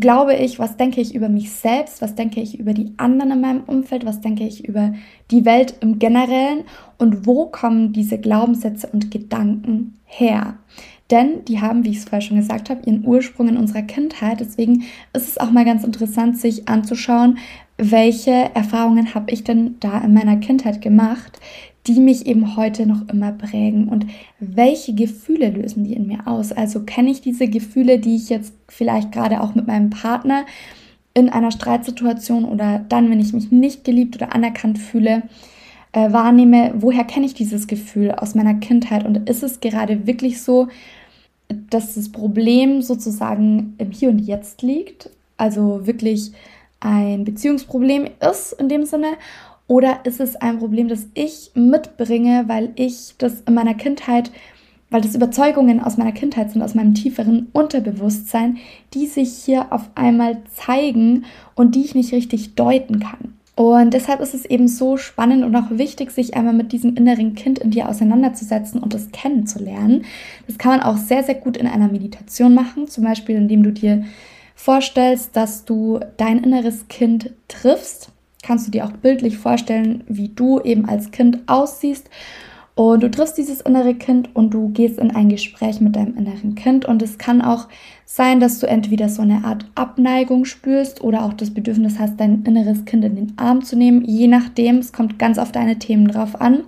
glaube 0.00 0.34
ich, 0.34 0.58
was 0.58 0.76
denke 0.76 1.00
ich 1.00 1.14
über 1.14 1.28
mich 1.28 1.50
selbst, 1.50 2.02
was 2.02 2.14
denke 2.14 2.40
ich 2.40 2.58
über 2.58 2.74
die 2.74 2.92
anderen 2.96 3.32
in 3.32 3.40
meinem 3.40 3.62
Umfeld, 3.64 4.04
was 4.04 4.20
denke 4.20 4.44
ich 4.44 4.66
über 4.66 4.92
die 5.30 5.44
Welt 5.44 5.74
im 5.80 5.98
Generellen 5.98 6.64
und 6.98 7.26
wo 7.26 7.46
kommen 7.46 7.92
diese 7.92 8.18
Glaubenssätze 8.18 8.88
und 8.92 9.10
Gedanken 9.10 9.98
her? 10.04 10.56
Denn 11.10 11.44
die 11.46 11.60
haben, 11.60 11.84
wie 11.84 11.90
ich 11.90 11.98
es 11.98 12.04
vorher 12.04 12.20
schon 12.20 12.36
gesagt 12.36 12.68
habe, 12.68 12.82
ihren 12.84 13.06
Ursprung 13.06 13.48
in 13.48 13.56
unserer 13.56 13.82
Kindheit. 13.82 14.40
Deswegen 14.40 14.84
ist 15.14 15.28
es 15.28 15.38
auch 15.38 15.50
mal 15.50 15.64
ganz 15.64 15.84
interessant, 15.84 16.38
sich 16.38 16.68
anzuschauen, 16.68 17.38
welche 17.78 18.54
Erfahrungen 18.54 19.14
habe 19.14 19.30
ich 19.30 19.44
denn 19.44 19.76
da 19.80 19.98
in 19.98 20.12
meiner 20.12 20.36
Kindheit 20.36 20.82
gemacht, 20.82 21.40
die 21.88 22.00
mich 22.00 22.26
eben 22.26 22.56
heute 22.56 22.86
noch 22.86 23.08
immer 23.08 23.32
prägen. 23.32 23.88
Und 23.88 24.06
welche 24.38 24.94
Gefühle 24.94 25.50
lösen 25.50 25.84
die 25.84 25.94
in 25.94 26.06
mir 26.06 26.26
aus? 26.26 26.52
Also 26.52 26.80
kenne 26.80 27.10
ich 27.10 27.22
diese 27.22 27.48
Gefühle, 27.48 27.98
die 27.98 28.16
ich 28.16 28.28
jetzt 28.28 28.52
vielleicht 28.68 29.12
gerade 29.12 29.40
auch 29.40 29.54
mit 29.54 29.66
meinem 29.66 29.90
Partner 29.90 30.44
in 31.14 31.30
einer 31.30 31.50
Streitsituation 31.50 32.44
oder 32.44 32.84
dann, 32.88 33.10
wenn 33.10 33.20
ich 33.20 33.32
mich 33.32 33.50
nicht 33.50 33.84
geliebt 33.84 34.16
oder 34.16 34.34
anerkannt 34.34 34.78
fühle, 34.78 35.22
äh, 35.92 36.12
wahrnehme, 36.12 36.74
woher 36.76 37.04
kenne 37.04 37.26
ich 37.26 37.34
dieses 37.34 37.66
Gefühl 37.66 38.12
aus 38.12 38.34
meiner 38.34 38.54
Kindheit? 38.54 39.04
Und 39.06 39.28
ist 39.28 39.42
es 39.42 39.60
gerade 39.60 40.06
wirklich 40.06 40.42
so, 40.42 40.68
dass 41.48 41.94
das 41.94 42.12
Problem 42.12 42.82
sozusagen 42.82 43.74
im 43.78 43.90
Hier 43.90 44.10
und 44.10 44.18
Jetzt 44.18 44.62
liegt, 44.62 45.10
also 45.38 45.86
wirklich 45.86 46.32
ein 46.80 47.24
Beziehungsproblem 47.24 48.08
ist 48.30 48.52
in 48.52 48.68
dem 48.68 48.84
Sinne, 48.84 49.14
oder 49.68 50.00
ist 50.04 50.18
es 50.18 50.34
ein 50.34 50.58
Problem, 50.58 50.88
das 50.88 51.06
ich 51.14 51.52
mitbringe, 51.54 52.44
weil 52.48 52.72
ich 52.74 53.14
das 53.18 53.42
in 53.42 53.54
meiner 53.54 53.74
Kindheit, 53.74 54.32
weil 54.90 55.02
das 55.02 55.14
Überzeugungen 55.14 55.80
aus 55.80 55.98
meiner 55.98 56.12
Kindheit 56.12 56.50
sind, 56.50 56.62
aus 56.62 56.74
meinem 56.74 56.94
tieferen 56.94 57.48
Unterbewusstsein, 57.52 58.56
die 58.94 59.06
sich 59.06 59.30
hier 59.44 59.70
auf 59.70 59.90
einmal 59.94 60.38
zeigen 60.54 61.26
und 61.54 61.74
die 61.74 61.84
ich 61.84 61.94
nicht 61.94 62.12
richtig 62.12 62.54
deuten 62.54 62.98
kann. 62.98 63.34
Und 63.54 63.92
deshalb 63.92 64.20
ist 64.20 64.34
es 64.34 64.46
eben 64.46 64.68
so 64.68 64.96
spannend 64.96 65.44
und 65.44 65.54
auch 65.54 65.70
wichtig, 65.70 66.12
sich 66.12 66.34
einmal 66.34 66.54
mit 66.54 66.72
diesem 66.72 66.96
inneren 66.96 67.34
Kind 67.34 67.58
in 67.58 67.70
dir 67.70 67.88
auseinanderzusetzen 67.88 68.80
und 68.80 68.94
es 68.94 69.10
kennenzulernen. 69.10 70.04
Das 70.46 70.58
kann 70.58 70.78
man 70.78 70.80
auch 70.80 70.96
sehr, 70.96 71.24
sehr 71.24 71.34
gut 71.34 71.56
in 71.56 71.66
einer 71.66 71.88
Meditation 71.88 72.54
machen, 72.54 72.86
zum 72.86 73.04
Beispiel 73.04 73.36
indem 73.36 73.64
du 73.64 73.72
dir 73.72 74.04
vorstellst, 74.54 75.36
dass 75.36 75.64
du 75.64 76.00
dein 76.16 76.42
inneres 76.42 76.88
Kind 76.88 77.32
triffst. 77.48 78.12
Kannst 78.48 78.66
du 78.66 78.70
dir 78.70 78.86
auch 78.86 78.92
bildlich 78.92 79.36
vorstellen, 79.36 80.04
wie 80.08 80.30
du 80.30 80.58
eben 80.60 80.88
als 80.88 81.10
Kind 81.10 81.40
aussiehst 81.46 82.08
und 82.78 83.02
du 83.02 83.10
triffst 83.10 83.36
dieses 83.36 83.60
innere 83.60 83.94
Kind 83.94 84.34
und 84.34 84.54
du 84.54 84.70
gehst 84.70 84.98
in 84.98 85.10
ein 85.10 85.28
Gespräch 85.28 85.82
mit 85.82 85.96
deinem 85.96 86.16
inneren 86.16 86.54
Kind. 86.54 86.86
Und 86.86 87.02
es 87.02 87.18
kann 87.18 87.42
auch 87.42 87.66
sein, 88.06 88.40
dass 88.40 88.58
du 88.58 88.66
entweder 88.66 89.10
so 89.10 89.20
eine 89.20 89.44
Art 89.44 89.66
Abneigung 89.74 90.46
spürst 90.46 91.02
oder 91.02 91.24
auch 91.24 91.34
das 91.34 91.52
Bedürfnis 91.52 91.98
hast, 91.98 92.18
dein 92.18 92.44
inneres 92.44 92.86
Kind 92.86 93.04
in 93.04 93.16
den 93.16 93.32
Arm 93.36 93.64
zu 93.64 93.76
nehmen. 93.76 94.02
Je 94.06 94.28
nachdem, 94.28 94.78
es 94.78 94.94
kommt 94.94 95.18
ganz 95.18 95.36
auf 95.36 95.52
deine 95.52 95.78
Themen 95.78 96.08
drauf 96.08 96.40
an. 96.40 96.62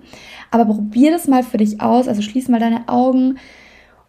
Aber 0.51 0.65
probier 0.65 1.09
das 1.09 1.27
mal 1.27 1.41
für 1.41 1.57
dich 1.57 1.81
aus. 1.81 2.07
Also 2.07 2.21
schließ 2.21 2.47
mal 2.49 2.59
deine 2.59 2.89
Augen 2.89 3.39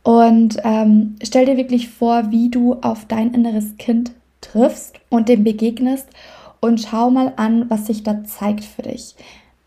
und 0.02 0.58
ähm, 0.64 1.14
stell 1.22 1.46
dir 1.46 1.56
wirklich 1.56 1.88
vor, 1.88 2.30
wie 2.30 2.50
du 2.50 2.74
auf 2.82 3.06
dein 3.06 3.32
inneres 3.32 3.78
Kind 3.78 4.12
triffst 4.42 4.98
und 5.08 5.30
dem 5.30 5.44
begegnest 5.44 6.08
und 6.62 6.80
schau 6.80 7.10
mal 7.10 7.32
an, 7.36 7.68
was 7.68 7.86
sich 7.88 8.04
da 8.04 8.24
zeigt 8.24 8.64
für 8.64 8.82
dich. 8.82 9.16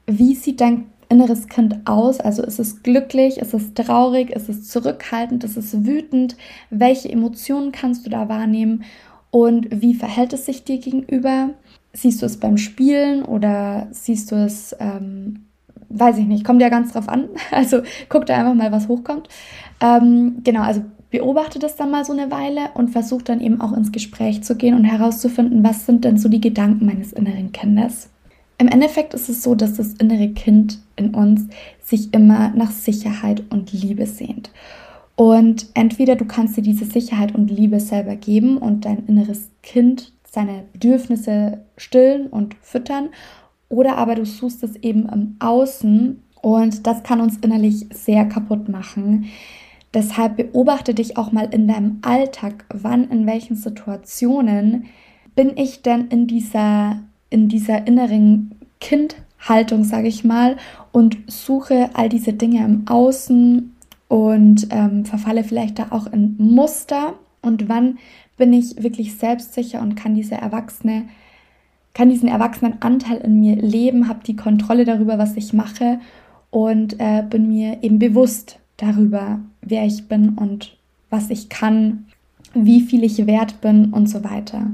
Wie 0.07 0.33
sieht 0.33 0.61
dein 0.61 0.85
inneres 1.09 1.47
Kind 1.47 1.85
aus? 1.85 2.19
Also 2.19 2.41
ist 2.41 2.57
es 2.57 2.81
glücklich, 2.83 3.37
ist 3.37 3.53
es 3.53 3.73
traurig, 3.73 4.31
ist 4.31 4.49
es 4.49 4.69
zurückhaltend, 4.69 5.43
ist 5.43 5.57
es 5.57 5.85
wütend? 5.85 6.37
Welche 6.69 7.11
Emotionen 7.11 7.73
kannst 7.73 8.05
du 8.05 8.09
da 8.09 8.29
wahrnehmen 8.29 8.85
und 9.29 9.81
wie 9.81 9.93
verhält 9.93 10.31
es 10.31 10.45
sich 10.45 10.63
dir 10.63 10.77
gegenüber? 10.77 11.49
Siehst 11.91 12.21
du 12.21 12.25
es 12.25 12.39
beim 12.39 12.57
Spielen 12.57 13.23
oder 13.23 13.87
siehst 13.91 14.31
du 14.31 14.35
es, 14.35 14.73
ähm, 14.79 15.45
weiß 15.89 16.17
ich 16.17 16.25
nicht, 16.25 16.45
kommt 16.45 16.61
ja 16.61 16.69
ganz 16.69 16.93
drauf 16.93 17.09
an. 17.09 17.27
Also 17.51 17.81
guck 18.07 18.25
da 18.25 18.37
einfach 18.37 18.53
mal, 18.53 18.71
was 18.71 18.87
hochkommt. 18.87 19.27
Ähm, 19.81 20.37
genau, 20.45 20.61
also 20.61 20.81
beobachte 21.09 21.59
das 21.59 21.75
dann 21.75 21.91
mal 21.91 22.05
so 22.05 22.13
eine 22.13 22.31
Weile 22.31 22.69
und 22.73 22.89
versuch 22.89 23.21
dann 23.21 23.41
eben 23.41 23.61
auch 23.61 23.73
ins 23.73 23.91
Gespräch 23.91 24.43
zu 24.43 24.55
gehen 24.55 24.75
und 24.75 24.83
herauszufinden, 24.83 25.63
was 25.63 25.85
sind 25.85 26.05
denn 26.05 26.17
so 26.17 26.29
die 26.29 26.41
Gedanken 26.41 26.85
meines 26.85 27.13
inneren 27.13 27.51
Kindes. 27.51 28.09
Im 28.57 28.67
Endeffekt 28.67 29.13
ist 29.13 29.29
es 29.29 29.43
so, 29.43 29.53
dass 29.55 29.75
das 29.75 29.93
innere 29.93 30.29
Kind 30.29 30.79
in 30.95 31.13
uns 31.13 31.47
sich 31.83 32.13
immer 32.13 32.49
nach 32.55 32.71
Sicherheit 32.71 33.43
und 33.49 33.71
Liebe 33.73 34.05
sehnt. 34.05 34.49
Und 35.15 35.67
entweder 35.73 36.15
du 36.15 36.25
kannst 36.25 36.57
dir 36.57 36.61
diese 36.61 36.85
Sicherheit 36.85 37.35
und 37.35 37.49
Liebe 37.49 37.79
selber 37.79 38.15
geben 38.15 38.57
und 38.57 38.85
dein 38.85 39.05
inneres 39.07 39.49
Kind 39.63 40.11
seine 40.29 40.63
Bedürfnisse 40.73 41.61
stillen 41.77 42.27
und 42.27 42.55
füttern, 42.61 43.09
oder 43.69 43.97
aber 43.97 44.15
du 44.15 44.25
suchst 44.25 44.63
es 44.63 44.75
eben 44.77 45.09
im 45.09 45.37
Außen 45.39 46.21
und 46.41 46.85
das 46.85 47.03
kann 47.03 47.21
uns 47.21 47.37
innerlich 47.37 47.87
sehr 47.91 48.25
kaputt 48.25 48.69
machen. 48.69 49.25
Deshalb 49.95 50.37
beobachte 50.37 50.93
dich 50.93 51.17
auch 51.17 51.31
mal 51.31 51.47
in 51.51 51.67
deinem 51.67 51.99
Alltag, 52.03 52.65
wann, 52.69 53.09
in 53.09 53.25
welchen 53.25 53.55
Situationen 53.55 54.85
bin 55.33 55.57
ich 55.57 55.81
denn 55.81 56.09
in 56.09 56.27
dieser 56.27 56.97
in 57.29 57.49
dieser 57.49 57.85
inneren 57.87 58.55
Kindhaltung, 58.79 59.83
sage 59.83 60.07
ich 60.07 60.23
mal, 60.23 60.57
und 60.91 61.17
suche 61.27 61.89
all 61.93 62.09
diese 62.09 62.33
Dinge 62.33 62.63
im 62.63 62.87
Außen 62.87 63.75
und 64.07 64.67
ähm, 64.69 65.05
verfalle 65.05 65.43
vielleicht 65.43 65.79
da 65.79 65.87
auch 65.89 66.07
in 66.07 66.35
Muster. 66.37 67.13
Und 67.41 67.67
wann 67.67 67.97
bin 68.37 68.53
ich 68.53 68.81
wirklich 68.81 69.17
selbstsicher 69.17 69.81
und 69.81 69.95
kann 69.95 70.15
diese 70.15 70.35
Erwachsene, 70.35 71.05
kann 71.93 72.09
diesen 72.09 72.29
erwachsenen 72.29 72.81
Anteil 72.81 73.17
in 73.17 73.39
mir 73.39 73.55
leben, 73.55 74.07
habe 74.07 74.23
die 74.25 74.35
Kontrolle 74.35 74.85
darüber, 74.85 75.17
was 75.17 75.35
ich 75.35 75.53
mache 75.53 75.99
und 76.51 76.99
äh, 76.99 77.23
bin 77.27 77.47
mir 77.47 77.83
eben 77.83 77.99
bewusst 77.99 78.59
darüber, 78.77 79.39
wer 79.61 79.85
ich 79.85 80.07
bin 80.07 80.29
und 80.29 80.77
was 81.09 81.29
ich 81.29 81.49
kann, 81.49 82.05
wie 82.53 82.81
viel 82.81 83.03
ich 83.03 83.25
wert 83.27 83.61
bin 83.61 83.93
und 83.93 84.07
so 84.07 84.23
weiter. 84.23 84.71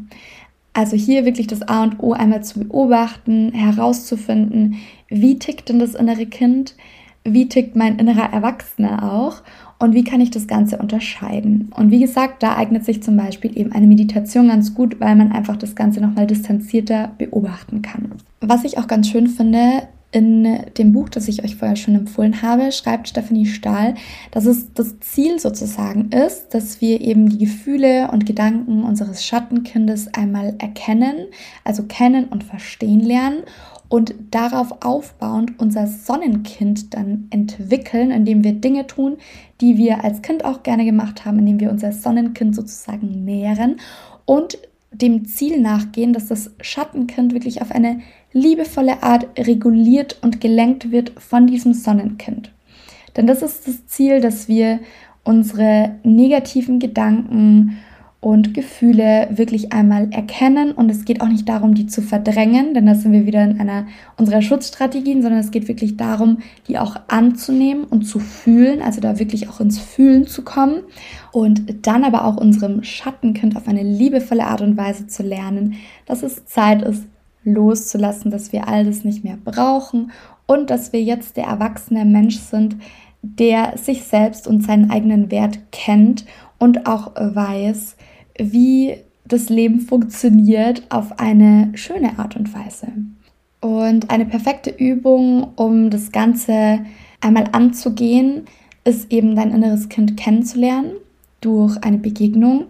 Also 0.74 0.96
hier 0.96 1.25
wirklich 1.25 1.48
das 1.48 1.63
A 1.63 1.84
und 1.84 2.00
O 2.01 2.13
einmal 2.13 2.43
zu 2.43 2.60
beobachten, 2.60 3.51
herauszufinden, 3.53 4.77
wie 5.10 5.38
tickt 5.38 5.67
denn 5.67 5.79
das 5.79 5.96
innere 5.96 6.25
Kind, 6.25 6.75
wie 7.24 7.50
tickt 7.50 7.75
mein 7.75 8.00
innerer 8.00 8.31
Erwachsener 8.31 9.12
auch 9.12 9.41
und 9.79 9.93
wie 9.93 10.03
kann 10.03 10.22
ich 10.22 10.31
das 10.31 10.48
Ganze 10.48 10.77
unterscheiden. 10.77 11.72
Und 11.75 11.91
wie 11.91 12.00
gesagt, 12.00 12.41
da 12.41 12.55
eignet 12.55 12.86
sich 12.86 13.03
zum 13.03 13.17
Beispiel 13.17 13.58
eben 13.58 13.72
eine 13.74 13.88
Meditation 13.88 14.48
ganz 14.48 14.74
gut, 14.74 15.00
weil 15.00 15.15
man 15.15 15.31
einfach 15.31 15.58
das 15.58 15.75
Ganze 15.75 16.00
nochmal 16.00 16.27
distanzierter 16.27 17.12
beobachten 17.17 17.81
kann. 17.81 18.12
Was 18.39 18.63
ich 18.63 18.77
auch 18.77 18.88
ganz 18.88 19.10
schön 19.10 19.27
finde, 19.27 19.84
in 20.11 20.65
dem 20.77 20.91
Buch, 20.91 21.07
das 21.07 21.27
ich 21.27 21.43
euch 21.43 21.55
vorher 21.55 21.77
schon 21.77 21.95
empfohlen 21.95 22.41
habe, 22.41 22.71
schreibt 22.71 23.07
Stephanie 23.07 23.45
Stahl, 23.45 23.95
dass 24.31 24.45
es 24.45 24.73
das 24.73 24.99
Ziel 24.99 25.39
sozusagen 25.39 26.09
ist, 26.09 26.53
dass 26.53 26.81
wir 26.81 26.99
eben 26.99 27.29
die 27.29 27.37
Gefühle 27.37 28.09
und 28.11 28.25
Gedanken 28.25 28.83
unseres 28.83 29.25
Schattenkindes 29.25 30.13
einmal 30.13 30.55
erkennen, 30.59 31.27
also 31.63 31.83
kennen 31.83 32.25
und 32.25 32.43
verstehen 32.43 32.99
lernen 32.99 33.43
und 33.87 34.13
darauf 34.31 34.83
aufbauend 34.85 35.59
unser 35.59 35.87
Sonnenkind 35.87 36.93
dann 36.93 37.27
entwickeln, 37.29 38.11
indem 38.11 38.43
wir 38.43 38.53
Dinge 38.53 38.87
tun, 38.87 39.17
die 39.61 39.77
wir 39.77 40.03
als 40.03 40.21
Kind 40.21 40.43
auch 40.43 40.63
gerne 40.63 40.85
gemacht 40.85 41.25
haben, 41.25 41.39
indem 41.39 41.59
wir 41.59 41.71
unser 41.71 41.91
Sonnenkind 41.93 42.55
sozusagen 42.55 43.23
nähren 43.25 43.79
und 44.25 44.57
dem 44.91 45.25
Ziel 45.25 45.59
nachgehen, 45.61 46.13
dass 46.13 46.27
das 46.27 46.51
Schattenkind 46.59 47.33
wirklich 47.33 47.61
auf 47.61 47.71
eine 47.71 48.01
liebevolle 48.33 49.03
Art 49.03 49.27
reguliert 49.38 50.17
und 50.21 50.41
gelenkt 50.41 50.91
wird 50.91 51.13
von 51.17 51.47
diesem 51.47 51.73
Sonnenkind. 51.73 52.51
Denn 53.15 53.27
das 53.27 53.41
ist 53.41 53.67
das 53.67 53.88
Ziel, 53.88 54.21
dass 54.21 54.47
wir 54.47 54.79
unsere 55.23 55.95
negativen 56.03 56.79
Gedanken 56.79 57.77
und 58.21 58.53
Gefühle 58.53 59.29
wirklich 59.31 59.73
einmal 59.73 60.11
erkennen. 60.11 60.71
Und 60.73 60.91
es 60.91 61.05
geht 61.05 61.21
auch 61.21 61.27
nicht 61.27 61.50
darum, 61.50 61.73
die 61.73 61.88
zu 61.88 62.03
verdrängen, 62.03 62.75
denn 62.75 62.85
da 62.85 62.93
sind 62.93 63.11
wir 63.11 63.25
wieder 63.25 63.43
in 63.43 63.59
einer 63.59 63.88
unserer 64.15 64.43
Schutzstrategien, 64.43 65.23
sondern 65.23 65.39
es 65.39 65.50
geht 65.50 65.67
wirklich 65.67 65.97
darum, 65.97 66.38
die 66.67 66.77
auch 66.77 66.97
anzunehmen 67.07 67.83
und 67.83 68.03
zu 68.03 68.19
fühlen, 68.19 68.83
also 68.83 69.01
da 69.01 69.17
wirklich 69.17 69.50
auch 69.50 69.59
ins 69.59 69.79
Fühlen 69.79 70.27
zu 70.27 70.43
kommen 70.43 70.83
und 71.31 71.88
dann 71.88 72.03
aber 72.03 72.25
auch 72.25 72.38
unserem 72.38 72.83
Schattenkind 72.83 73.57
auf 73.57 73.67
eine 73.67 73.83
liebevolle 73.83 74.45
Art 74.45 74.61
und 74.61 74.77
Weise 74.77 75.07
zu 75.07 75.23
lernen, 75.23 75.73
dass 76.05 76.21
es 76.21 76.45
Zeit 76.45 76.83
ist, 76.83 77.07
loszulassen, 77.43 78.31
dass 78.31 78.51
wir 78.51 78.67
all 78.67 78.86
das 78.86 79.03
nicht 79.03 79.24
mehr 79.24 79.38
brauchen 79.43 80.12
und 80.45 80.69
dass 80.69 80.93
wir 80.93 81.01
jetzt 81.01 81.38
der 81.38 81.45
erwachsene 81.45 82.05
Mensch 82.05 82.38
sind, 82.38 82.77
der 83.21 83.77
sich 83.77 84.03
selbst 84.03 84.48
und 84.48 84.63
seinen 84.63 84.91
eigenen 84.91 85.31
Wert 85.31 85.60
kennt 85.71 86.25
und 86.60 86.88
auch 86.88 87.12
weiß, 87.15 87.95
wie 88.38 88.98
das 89.25 89.50
Leben 89.50 89.79
funktioniert 89.79 90.83
auf 90.89 91.19
eine 91.19 91.71
schöne 91.75 92.19
Art 92.19 92.36
und 92.36 92.53
Weise. 92.53 92.88
Und 93.62 94.10
eine 94.10 94.25
perfekte 94.25 94.71
Übung, 94.71 95.53
um 95.55 95.89
das 95.89 96.12
Ganze 96.12 96.79
einmal 97.21 97.45
anzugehen, 97.51 98.45
ist 98.83 99.12
eben 99.12 99.36
dein 99.36 99.51
inneres 99.51 99.89
Kind 99.89 100.17
kennenzulernen 100.17 100.93
durch 101.39 101.77
eine 101.83 102.00
Begegnung 102.00 102.65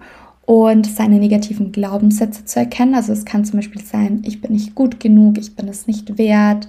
und 0.52 0.86
seine 0.86 1.18
negativen 1.18 1.72
Glaubenssätze 1.72 2.44
zu 2.44 2.60
erkennen. 2.60 2.94
Also 2.94 3.14
es 3.14 3.24
kann 3.24 3.46
zum 3.46 3.60
Beispiel 3.60 3.82
sein, 3.82 4.22
ich 4.26 4.42
bin 4.42 4.52
nicht 4.52 4.76
gut 4.76 5.00
genug, 5.00 5.38
ich 5.38 5.56
bin 5.56 5.70
es 5.70 5.88
nicht 5.88 6.18
wert, 6.18 6.68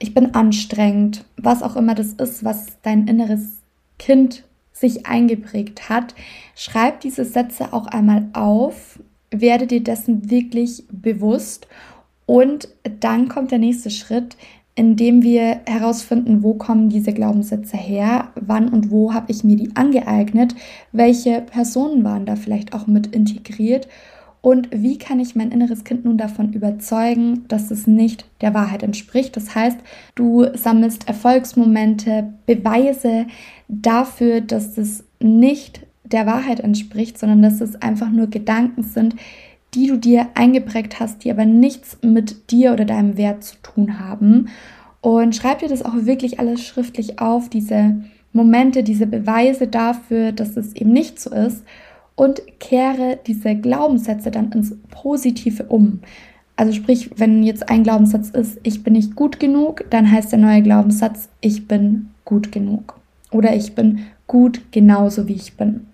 ich 0.00 0.12
bin 0.12 0.34
anstrengend, 0.34 1.24
was 1.36 1.62
auch 1.62 1.76
immer 1.76 1.94
das 1.94 2.14
ist, 2.14 2.42
was 2.42 2.66
dein 2.82 3.06
inneres 3.06 3.58
Kind 4.00 4.42
sich 4.72 5.06
eingeprägt 5.06 5.88
hat. 5.88 6.16
Schreib 6.56 6.98
diese 6.98 7.24
Sätze 7.24 7.72
auch 7.72 7.86
einmal 7.86 8.26
auf, 8.32 8.98
werde 9.30 9.68
dir 9.68 9.84
dessen 9.84 10.28
wirklich 10.28 10.82
bewusst 10.90 11.68
und 12.26 12.68
dann 12.98 13.28
kommt 13.28 13.52
der 13.52 13.60
nächste 13.60 13.90
Schritt. 13.90 14.36
Indem 14.76 15.22
wir 15.22 15.60
herausfinden, 15.66 16.42
wo 16.42 16.54
kommen 16.54 16.90
diese 16.90 17.12
Glaubenssätze 17.12 17.76
her, 17.76 18.28
wann 18.36 18.68
und 18.68 18.90
wo 18.90 19.12
habe 19.12 19.32
ich 19.32 19.42
mir 19.42 19.56
die 19.56 19.74
angeeignet, 19.74 20.54
welche 20.92 21.40
Personen 21.40 22.04
waren 22.04 22.26
da 22.26 22.36
vielleicht 22.36 22.74
auch 22.74 22.86
mit 22.86 23.08
integriert 23.08 23.88
und 24.42 24.68
wie 24.70 24.96
kann 24.96 25.18
ich 25.18 25.34
mein 25.34 25.50
inneres 25.50 25.82
Kind 25.82 26.04
nun 26.04 26.18
davon 26.18 26.52
überzeugen, 26.52 27.46
dass 27.48 27.72
es 27.72 27.88
nicht 27.88 28.26
der 28.42 28.54
Wahrheit 28.54 28.84
entspricht. 28.84 29.36
Das 29.36 29.56
heißt, 29.56 29.78
du 30.14 30.46
sammelst 30.54 31.08
Erfolgsmomente, 31.08 32.32
Beweise 32.46 33.26
dafür, 33.66 34.42
dass 34.42 34.78
es 34.78 35.02
nicht 35.18 35.84
der 36.04 36.26
Wahrheit 36.26 36.60
entspricht, 36.60 37.18
sondern 37.18 37.42
dass 37.42 37.60
es 37.60 37.82
einfach 37.82 38.10
nur 38.10 38.28
Gedanken 38.28 38.84
sind, 38.84 39.16
die 39.76 39.86
du 39.86 39.98
dir 39.98 40.28
eingeprägt 40.34 40.98
hast, 40.98 41.22
die 41.22 41.30
aber 41.30 41.44
nichts 41.44 41.98
mit 42.02 42.50
dir 42.50 42.72
oder 42.72 42.86
deinem 42.86 43.16
Wert 43.16 43.44
zu 43.44 43.56
tun 43.62 44.00
haben. 44.00 44.48
Und 45.02 45.36
schreib 45.36 45.60
dir 45.60 45.68
das 45.68 45.84
auch 45.84 45.94
wirklich 45.94 46.40
alles 46.40 46.64
schriftlich 46.64 47.20
auf, 47.20 47.48
diese 47.50 48.02
Momente, 48.32 48.82
diese 48.82 49.06
Beweise 49.06 49.68
dafür, 49.68 50.32
dass 50.32 50.56
es 50.56 50.74
eben 50.74 50.92
nicht 50.92 51.20
so 51.20 51.30
ist 51.30 51.62
und 52.14 52.42
kehre 52.58 53.18
diese 53.26 53.54
Glaubenssätze 53.54 54.30
dann 54.30 54.50
ins 54.50 54.74
Positive 54.90 55.64
um. 55.64 56.00
Also 56.56 56.72
sprich, 56.72 57.10
wenn 57.16 57.42
jetzt 57.42 57.68
ein 57.68 57.82
Glaubenssatz 57.82 58.30
ist, 58.30 58.58
ich 58.62 58.82
bin 58.82 58.94
nicht 58.94 59.14
gut 59.14 59.38
genug, 59.38 59.84
dann 59.90 60.10
heißt 60.10 60.32
der 60.32 60.38
neue 60.38 60.62
Glaubenssatz, 60.62 61.28
ich 61.42 61.68
bin 61.68 62.08
gut 62.24 62.50
genug. 62.50 62.98
Oder 63.30 63.54
ich 63.54 63.74
bin 63.74 64.06
gut 64.26 64.62
genauso 64.72 65.28
wie 65.28 65.34
ich 65.34 65.56
bin. 65.58 65.86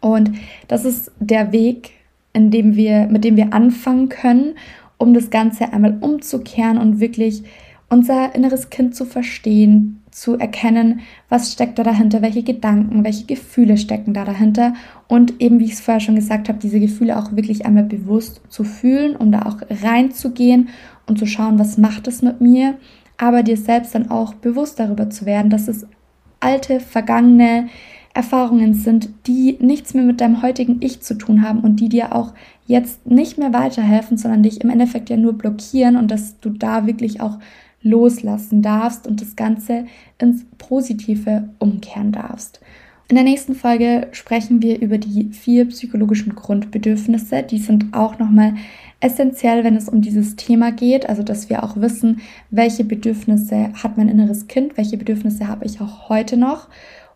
Und 0.00 0.32
das 0.68 0.86
ist 0.86 1.12
der 1.20 1.52
Weg, 1.52 1.92
in 2.34 2.50
dem 2.50 2.76
wir, 2.76 3.06
mit 3.06 3.24
dem 3.24 3.36
wir 3.36 3.54
anfangen 3.54 4.10
können, 4.10 4.56
um 4.98 5.14
das 5.14 5.30
Ganze 5.30 5.72
einmal 5.72 5.96
umzukehren 6.00 6.76
und 6.76 7.00
wirklich 7.00 7.42
unser 7.88 8.34
inneres 8.34 8.70
Kind 8.70 8.94
zu 8.94 9.06
verstehen, 9.06 10.02
zu 10.10 10.38
erkennen, 10.38 11.00
was 11.28 11.52
steckt 11.52 11.78
da 11.78 11.82
dahinter, 11.82 12.22
welche 12.22 12.42
Gedanken, 12.42 13.02
welche 13.02 13.26
Gefühle 13.26 13.76
stecken 13.76 14.14
da 14.14 14.24
dahinter 14.24 14.74
und 15.08 15.40
eben, 15.40 15.58
wie 15.58 15.64
ich 15.64 15.72
es 15.72 15.80
vorher 15.80 16.00
schon 16.00 16.14
gesagt 16.14 16.48
habe, 16.48 16.58
diese 16.60 16.78
Gefühle 16.78 17.18
auch 17.18 17.34
wirklich 17.34 17.66
einmal 17.66 17.84
bewusst 17.84 18.40
zu 18.48 18.62
fühlen, 18.62 19.16
um 19.16 19.32
da 19.32 19.42
auch 19.42 19.56
reinzugehen 19.82 20.68
und 21.06 21.18
zu 21.18 21.26
schauen, 21.26 21.58
was 21.58 21.78
macht 21.78 22.06
es 22.06 22.22
mit 22.22 22.40
mir, 22.40 22.76
aber 23.16 23.42
dir 23.42 23.56
selbst 23.56 23.94
dann 23.94 24.10
auch 24.10 24.34
bewusst 24.34 24.78
darüber 24.78 25.10
zu 25.10 25.26
werden, 25.26 25.50
dass 25.50 25.66
es 25.66 25.86
alte, 26.38 26.78
vergangene 26.78 27.68
Erfahrungen 28.14 28.74
sind, 28.74 29.08
die 29.26 29.58
nichts 29.60 29.92
mehr 29.92 30.04
mit 30.04 30.20
deinem 30.20 30.40
heutigen 30.40 30.78
Ich 30.80 31.00
zu 31.00 31.14
tun 31.14 31.42
haben 31.42 31.60
und 31.60 31.80
die 31.80 31.88
dir 31.88 32.14
auch 32.14 32.32
jetzt 32.64 33.06
nicht 33.06 33.38
mehr 33.38 33.52
weiterhelfen, 33.52 34.16
sondern 34.16 34.44
dich 34.44 34.60
im 34.60 34.70
Endeffekt 34.70 35.10
ja 35.10 35.16
nur 35.16 35.32
blockieren 35.32 35.96
und 35.96 36.10
dass 36.12 36.38
du 36.38 36.50
da 36.50 36.86
wirklich 36.86 37.20
auch 37.20 37.38
loslassen 37.82 38.62
darfst 38.62 39.06
und 39.06 39.20
das 39.20 39.34
Ganze 39.34 39.86
ins 40.18 40.46
Positive 40.58 41.48
umkehren 41.58 42.12
darfst. 42.12 42.60
In 43.08 43.16
der 43.16 43.24
nächsten 43.24 43.54
Folge 43.54 44.08
sprechen 44.12 44.62
wir 44.62 44.80
über 44.80 44.96
die 44.96 45.30
vier 45.32 45.66
psychologischen 45.66 46.34
Grundbedürfnisse. 46.34 47.42
Die 47.42 47.58
sind 47.58 47.92
auch 47.92 48.18
nochmal 48.18 48.54
essentiell, 49.00 49.62
wenn 49.62 49.76
es 49.76 49.90
um 49.90 50.00
dieses 50.00 50.36
Thema 50.36 50.72
geht. 50.72 51.06
Also, 51.06 51.22
dass 51.22 51.50
wir 51.50 51.64
auch 51.64 51.76
wissen, 51.76 52.22
welche 52.50 52.82
Bedürfnisse 52.82 53.72
hat 53.74 53.98
mein 53.98 54.08
inneres 54.08 54.46
Kind, 54.46 54.78
welche 54.78 54.96
Bedürfnisse 54.96 55.48
habe 55.48 55.66
ich 55.66 55.82
auch 55.82 56.08
heute 56.08 56.38
noch 56.38 56.68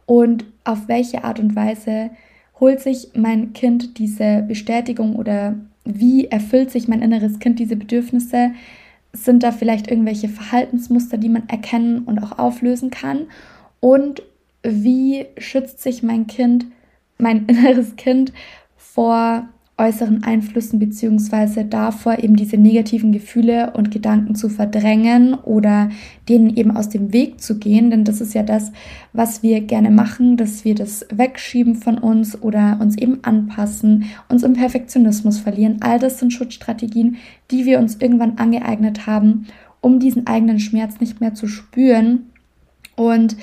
und 0.09 0.47
auf 0.65 0.89
welche 0.89 1.23
Art 1.23 1.39
und 1.39 1.55
Weise 1.55 2.09
holt 2.59 2.81
sich 2.81 3.11
mein 3.15 3.53
Kind 3.53 3.99
diese 3.99 4.43
Bestätigung 4.49 5.17
oder 5.17 5.57
wie 5.85 6.29
erfüllt 6.29 6.71
sich 6.71 6.89
mein 6.89 7.03
inneres 7.03 7.39
Kind 7.41 7.59
diese 7.59 7.77
Bedürfnisse? 7.77 8.53
Sind 9.13 9.43
da 9.43 9.53
vielleicht 9.53 9.87
irgendwelche 9.91 10.31
Verhaltensmuster, 10.31 11.19
die 11.19 11.29
man 11.29 11.47
erkennen 11.51 12.05
und 12.05 12.21
auch 12.21 12.39
auflösen 12.39 12.89
kann? 12.89 13.27
Und 13.81 14.23
wie 14.63 15.27
schützt 15.37 15.83
sich 15.83 16.03
mein 16.03 16.27
Kind, 16.27 16.65
mein 17.19 17.45
inneres 17.47 17.97
Kind 17.97 18.33
vor 18.79 19.47
äußeren 19.79 20.25
Einflüssen 20.25 20.81
beziehungsweise 20.81 21.65
davor, 21.65 22.19
eben 22.19 22.35
diese 22.35 22.57
negativen 22.57 23.13
Gefühle 23.13 23.73
und 23.75 23.93
Gedanken 23.93 24.35
zu 24.35 24.49
verdrängen 24.49 25.35
oder 25.35 25.91
denen 26.29 26.57
eben 26.57 26.77
aus 26.77 26.89
dem 26.89 27.13
Weg 27.13 27.41
zu 27.41 27.59
gehen. 27.59 27.91
Denn 27.91 28.05
das 28.05 28.21
ist 28.21 28.35
ja 28.35 28.43
das, 28.43 28.73
was 29.13 29.43
wir 29.43 29.61
gerne 29.61 29.91
machen, 29.91 30.37
dass 30.37 30.65
wir 30.65 30.75
das 30.75 31.07
wegschieben 31.13 31.77
von 31.77 31.97
uns 31.97 32.43
oder 32.43 32.79
uns 32.81 32.99
eben 32.99 33.23
anpassen, 33.23 34.07
uns 34.29 34.43
im 34.43 34.55
Perfektionismus 34.55 35.39
verlieren. 35.39 35.77
All 35.81 36.01
das 36.01 36.19
sind 36.19 36.33
Schutzstrategien, 36.33 37.17
die 37.53 37.65
wir 37.65 37.79
uns 37.79 37.97
irgendwann 38.01 38.39
angeeignet 38.39 39.07
haben, 39.07 39.47
um 39.81 40.01
diesen 40.01 40.27
eigenen 40.27 40.59
Schmerz 40.59 40.99
nicht 41.01 41.21
mehr 41.21 41.35
zu 41.35 41.47
spüren. 41.47 42.31
Und 42.97 43.37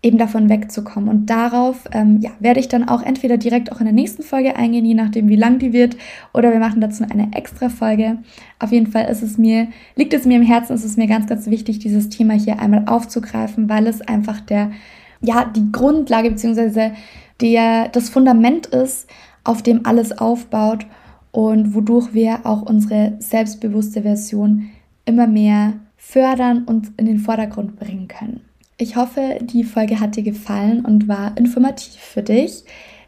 eben 0.00 0.18
davon 0.18 0.48
wegzukommen. 0.48 1.08
Und 1.08 1.26
darauf 1.26 1.84
ähm, 1.92 2.18
ja, 2.20 2.30
werde 2.38 2.60
ich 2.60 2.68
dann 2.68 2.88
auch 2.88 3.02
entweder 3.02 3.36
direkt 3.36 3.72
auch 3.72 3.80
in 3.80 3.86
der 3.86 3.94
nächsten 3.94 4.22
Folge 4.22 4.54
eingehen, 4.54 4.84
je 4.84 4.94
nachdem, 4.94 5.28
wie 5.28 5.36
lang 5.36 5.58
die 5.58 5.72
wird, 5.72 5.96
oder 6.32 6.52
wir 6.52 6.60
machen 6.60 6.80
dazu 6.80 7.04
eine 7.08 7.32
extra 7.32 7.68
Folge. 7.68 8.18
Auf 8.60 8.70
jeden 8.70 8.86
Fall 8.86 9.06
ist 9.10 9.22
es 9.22 9.38
mir, 9.38 9.68
liegt 9.96 10.14
es 10.14 10.24
mir 10.24 10.36
im 10.36 10.46
Herzen, 10.46 10.74
ist 10.74 10.84
es 10.84 10.96
mir 10.96 11.08
ganz, 11.08 11.26
ganz 11.26 11.48
wichtig, 11.48 11.80
dieses 11.80 12.08
Thema 12.08 12.34
hier 12.34 12.60
einmal 12.60 12.84
aufzugreifen, 12.86 13.68
weil 13.68 13.86
es 13.88 14.00
einfach 14.00 14.40
der, 14.40 14.70
ja, 15.20 15.44
die 15.44 15.72
Grundlage 15.72 16.30
bzw. 16.30 16.92
der, 17.40 17.88
das 17.88 18.08
Fundament 18.08 18.66
ist, 18.66 19.08
auf 19.42 19.62
dem 19.62 19.84
alles 19.84 20.16
aufbaut 20.16 20.86
und 21.32 21.74
wodurch 21.74 22.14
wir 22.14 22.46
auch 22.46 22.62
unsere 22.62 23.16
selbstbewusste 23.18 24.02
Version 24.02 24.70
immer 25.06 25.26
mehr 25.26 25.74
fördern 25.96 26.64
und 26.64 26.92
in 26.98 27.06
den 27.06 27.18
Vordergrund 27.18 27.76
bringen 27.76 28.06
können. 28.06 28.47
Ich 28.80 28.94
hoffe, 28.94 29.38
die 29.40 29.64
Folge 29.64 29.98
hat 29.98 30.14
dir 30.14 30.22
gefallen 30.22 30.84
und 30.84 31.08
war 31.08 31.36
informativ 31.36 32.00
für 32.00 32.22
dich. 32.22 32.62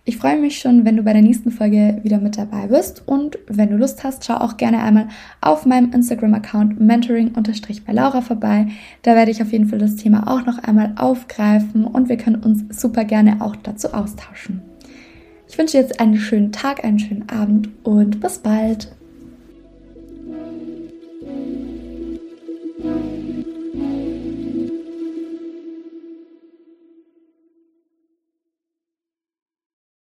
Ich 0.05 0.17
freue 0.17 0.37
mich 0.37 0.59
schon, 0.59 0.85
wenn 0.85 0.97
du 0.97 1.05
bei 1.05 1.13
der 1.13 1.23
nächsten 1.23 1.53
Folge 1.53 2.01
wieder 2.03 2.19
mit 2.19 2.37
dabei 2.37 2.67
bist. 2.67 3.07
Und 3.07 3.39
wenn 3.47 3.71
du 3.71 3.77
Lust 3.77 4.03
hast, 4.03 4.25
schau 4.25 4.35
auch 4.35 4.57
gerne 4.57 4.83
einmal 4.83 5.07
auf 5.41 5.67
meinem 5.67 5.93
Instagram-Account 5.93 6.81
mentoring 6.81 7.35
bei 7.87 7.93
Laura 7.93 8.21
vorbei. 8.21 8.67
Da 9.03 9.15
werde 9.15 9.31
ich 9.31 9.41
auf 9.43 9.53
jeden 9.53 9.69
Fall 9.69 9.79
das 9.79 9.95
Thema 9.95 10.27
auch 10.27 10.45
noch 10.45 10.59
einmal 10.59 10.95
aufgreifen 10.97 11.85
und 11.85 12.09
wir 12.09 12.17
können 12.17 12.43
uns 12.43 12.81
super 12.81 13.05
gerne 13.05 13.41
auch 13.41 13.55
dazu 13.55 13.95
austauschen. 13.95 14.63
Ich 15.49 15.57
wünsche 15.57 15.79
jetzt 15.79 16.01
einen 16.01 16.17
schönen 16.17 16.51
Tag, 16.51 16.83
einen 16.83 16.99
schönen 16.99 17.29
Abend 17.29 17.69
und 17.85 18.21
bis 18.21 18.39
bald. 18.39 18.91